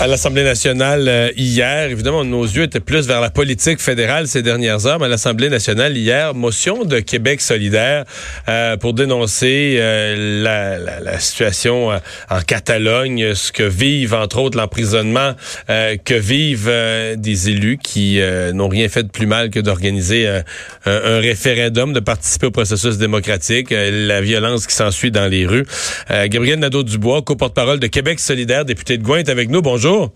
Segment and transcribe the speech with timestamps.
[0.00, 1.90] à l'Assemblée nationale euh, hier.
[1.90, 5.48] Évidemment, nos yeux étaient plus vers la politique fédérale ces dernières heures, mais à l'Assemblée
[5.48, 8.04] nationale hier, motion de Québec solidaire
[8.48, 11.90] euh, pour dénoncer euh, la, la, la, situation
[12.30, 15.34] en Catalogne, ce que vivent, entre autres, l'emprisonnement
[15.68, 16.72] que vivent
[17.16, 18.20] des élus qui
[18.54, 20.42] n'ont rien fait de plus mal que d'organiser un,
[20.86, 25.66] un, référendum, de participer au processus démocratique, la violence qui s'ensuit dans les rues.
[26.08, 29.59] Gabriel Nadeau-Dubois, co-porte-parole de Québec solidaire, député de Gouin, est avec nous.
[29.62, 30.10] Bonjour.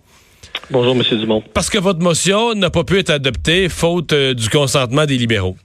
[0.71, 1.19] Bonjour, M.
[1.19, 1.43] Dumont.
[1.53, 5.57] Parce que votre motion n'a pas pu être adoptée faute euh, du consentement des libéraux.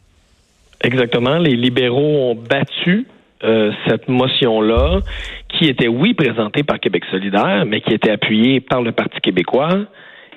[0.81, 1.38] Exactement.
[1.38, 3.05] Les libéraux ont battu
[3.44, 4.99] euh, cette motion-là,
[5.47, 9.86] qui était, oui, présentée par Québec solidaire, mais qui était appuyée par le Parti québécois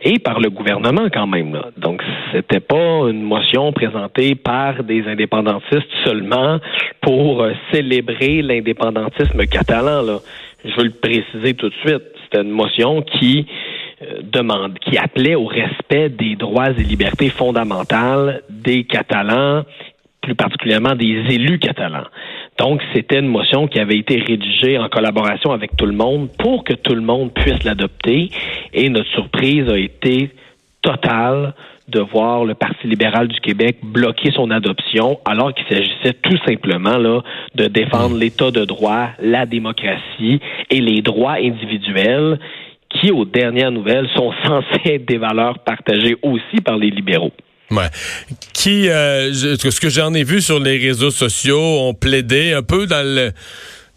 [0.03, 1.55] et par le gouvernement quand même.
[1.55, 1.71] Là.
[1.77, 6.59] Donc, c'était pas une motion présentée par des indépendantistes seulement
[7.01, 10.03] pour euh, célébrer l'indépendantisme catalan.
[10.03, 10.19] Là.
[10.65, 12.03] Je veux le préciser tout de suite.
[12.33, 13.47] C'était une motion qui
[14.01, 19.65] euh, demande, qui appelait au respect des droits et libertés fondamentales des Catalans,
[20.23, 22.07] plus particulièrement des élus catalans.
[22.59, 26.65] Donc, c'était une motion qui avait été rédigée en collaboration avec tout le monde pour
[26.65, 28.31] que tout le monde puisse l'adopter.
[28.73, 30.31] Et notre surprise a été
[30.81, 31.55] totale
[31.89, 36.97] de voir le Parti libéral du Québec bloquer son adoption alors qu'il s'agissait tout simplement
[36.97, 37.21] là
[37.55, 42.39] de défendre l'état de droit, la démocratie et les droits individuels
[42.91, 47.33] qui, aux dernières nouvelles, sont censés être des valeurs partagées aussi par les libéraux.
[47.71, 47.89] Ouais.
[48.53, 52.87] Qui, euh, ce que j'en ai vu sur les réseaux sociaux, ont plaidé un peu
[52.87, 53.33] dans le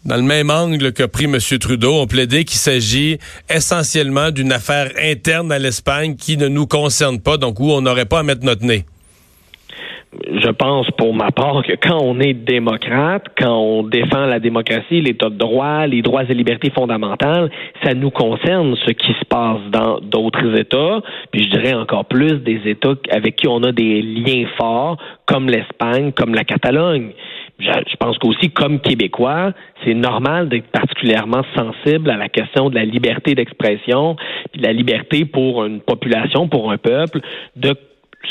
[0.06, 1.38] dans le même angle qu'a pris M.
[1.58, 3.18] Trudeau, ont plaidé qu'il s'agit
[3.50, 8.06] essentiellement d'une affaire interne à l'Espagne qui ne nous concerne pas, donc où on n'aurait
[8.06, 8.84] pas à mettre notre nez
[10.32, 15.00] je pense pour ma part que quand on est démocrate, quand on défend la démocratie,
[15.00, 17.50] l'état de droit, les droits et libertés fondamentales,
[17.82, 22.38] ça nous concerne ce qui se passe dans d'autres États, puis je dirais encore plus
[22.42, 24.96] des États avec qui on a des liens forts,
[25.26, 27.12] comme l'Espagne, comme la Catalogne.
[27.58, 29.52] Je, pense qu'aussi, comme Québécois,
[29.84, 34.16] c'est normal d'être particulièrement sensible à la question de la liberté d'expression,
[34.54, 37.20] de la liberté pour une population, pour un peuple,
[37.56, 37.74] de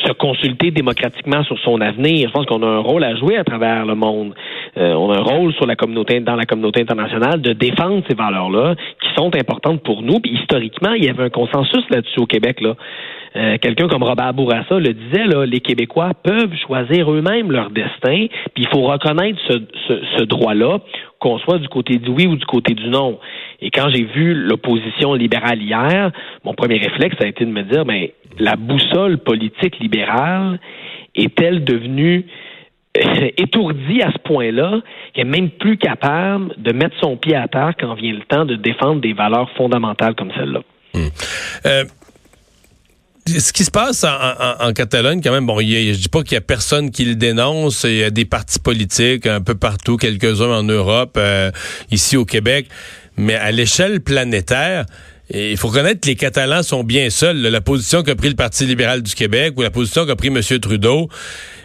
[0.04, 2.28] se consulter démocratiquement sur son avenir.
[2.30, 4.34] Je pense qu'on a un rôle à jouer à travers le monde.
[4.78, 8.16] Euh, on a un rôle sur la communauté, dans la communauté internationale de défendre ces
[8.16, 10.20] valeurs-là qui sont importantes pour nous.
[10.20, 12.62] Puis historiquement, il y avait un consensus là-dessus au Québec.
[12.62, 12.76] Là.
[13.36, 18.28] Euh, quelqu'un comme Robert Bourassa le disait, là, les Québécois peuvent choisir eux-mêmes leur destin,
[18.54, 20.80] puis il faut reconnaître ce, ce, ce droit-là,
[21.20, 23.20] qu'on soit du côté du oui ou du côté du non.
[23.62, 26.12] Et quand j'ai vu l'opposition libérale hier,
[26.44, 28.08] mon premier réflexe a été de me dire, ben,
[28.40, 30.60] la boussole politique libérale
[31.16, 32.26] est-elle devenue
[32.98, 34.80] euh, étourdie à ce point-là
[35.14, 38.46] qu'elle est même plus capable de mettre son pied à terre quand vient le temps
[38.46, 40.62] de défendre des valeurs fondamentales comme celle-là?
[40.94, 41.08] Hmm.
[41.66, 41.84] Euh,
[43.28, 46.42] ce qui se passe en, Catalogne, quand même, bon, je dis pas qu'il y a
[46.42, 47.84] personne qui le dénonce.
[47.84, 51.52] Il y a des partis politiques un peu partout, quelques-uns en Europe, euh,
[51.92, 52.68] ici au Québec,
[53.18, 54.86] mais à l'échelle planétaire.
[55.30, 57.38] Il faut reconnaître que les Catalans sont bien seuls.
[57.38, 60.42] La position qu'a pris le Parti libéral du Québec ou la position qu'a pris M.
[60.60, 61.10] Trudeau,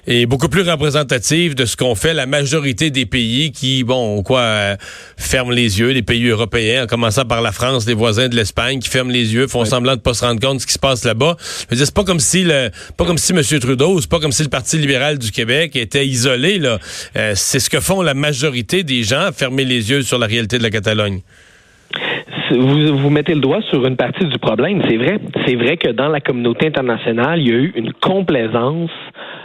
[0.06, 4.40] est beaucoup plus représentative de ce qu'on fait la majorité des pays qui, bon, quoi,
[4.40, 4.76] euh,
[5.16, 8.80] ferment les yeux, les pays européens, en commençant par la France, les voisins de l'Espagne,
[8.80, 10.78] qui ferment les yeux, font semblant de pas se rendre compte de ce qui se
[10.78, 11.36] passe là-bas.
[11.70, 13.42] Je veux c'est pas comme si le, pas comme si M.
[13.42, 16.78] Trudeau, c'est pas comme si le Parti libéral du Québec était isolé, là.
[17.16, 20.58] Euh, c'est ce que font la majorité des gens, fermer les yeux sur la réalité
[20.58, 21.20] de la Catalogne
[22.50, 24.82] vous, vous mettez le doigt sur une partie du problème.
[24.88, 25.18] C'est vrai.
[25.46, 28.90] C'est vrai que dans la communauté internationale, il y a eu une complaisance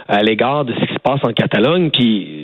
[0.08, 1.90] à l'égard de ce qui se passe en Catalogne.
[1.90, 2.35] Puis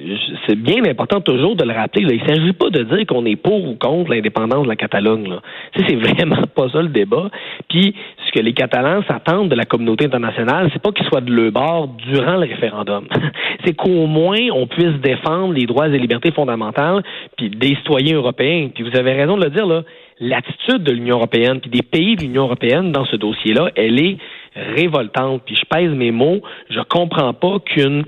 [0.46, 2.04] c'est bien important toujours de le rappeler.
[2.04, 2.12] Là.
[2.12, 5.28] Il ne s'agit pas de dire qu'on est pour ou contre l'indépendance de la Catalogne.
[5.28, 5.40] Là.
[5.76, 7.30] c'est vraiment pas ça le débat.
[7.68, 7.94] Puis
[8.26, 11.52] ce que les Catalans s'attendent de la communauté internationale, c'est pas qu'ils soient de leur
[11.52, 13.06] bord durant le référendum.
[13.64, 17.02] c'est qu'au moins on puisse défendre les droits et libertés fondamentales
[17.36, 18.70] puis des citoyens européens.
[18.74, 19.82] Puis vous avez raison de le dire là.
[20.20, 24.18] L'attitude de l'Union européenne puis des pays de l'Union européenne dans ce dossier-là, elle est
[24.54, 25.42] révoltante.
[25.44, 26.40] Puis je pèse mes mots.
[26.70, 28.04] Je comprends pas qu'une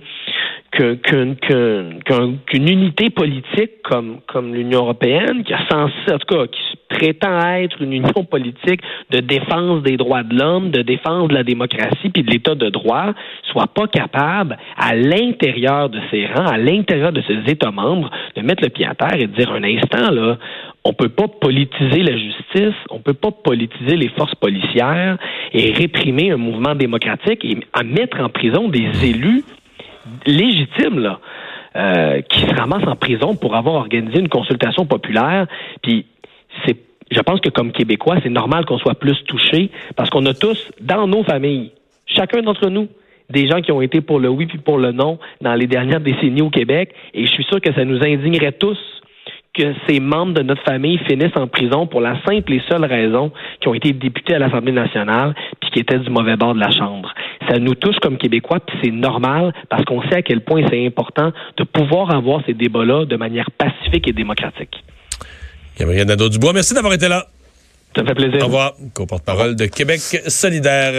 [0.76, 7.38] qu'une unité politique comme, comme l'Union européenne, qui a censé, en tout cas, qui prétend
[7.56, 8.80] être une union politique
[9.10, 12.70] de défense des droits de l'homme, de défense de la démocratie puis de l'État de
[12.70, 13.12] droit,
[13.52, 18.42] soit pas capable, à l'intérieur de ses rangs, à l'intérieur de ses États membres, de
[18.42, 20.38] mettre le pied à terre et de dire un instant, là,
[20.84, 25.16] on peut pas politiser la justice, on peut pas politiser les forces policières
[25.52, 29.44] et réprimer un mouvement démocratique et à mettre en prison des élus
[30.26, 31.20] légitimes, là.
[31.76, 35.48] Euh, qui se ramassent en prison pour avoir organisé une consultation populaire.
[35.82, 36.06] Puis
[36.64, 36.76] c'est
[37.10, 40.70] je pense que comme Québécois, c'est normal qu'on soit plus touchés parce qu'on a tous,
[40.80, 41.72] dans nos familles,
[42.06, 42.88] chacun d'entre nous,
[43.30, 46.00] des gens qui ont été pour le oui puis pour le non dans les dernières
[46.00, 46.94] décennies au Québec.
[47.14, 48.78] Et je suis sûr que ça nous indignerait tous
[49.54, 53.30] que ces membres de notre famille finissent en prison pour la simple et seule raison
[53.60, 55.34] qu'ils ont été députés à l'Assemblée nationale
[55.74, 57.12] qui étaient du mauvais bord de la Chambre.
[57.48, 60.86] Ça nous touche comme Québécois, puis c'est normal parce qu'on sait à quel point c'est
[60.86, 64.84] important de pouvoir avoir ces débats-là de manière pacifique et démocratique.
[65.78, 67.26] Gabriel Nadeau-Dubois, merci d'avoir été là.
[67.96, 68.42] Ça me fait plaisir.
[68.42, 68.72] Au revoir.
[68.92, 70.92] Co-porte-parole de Québec solidaire.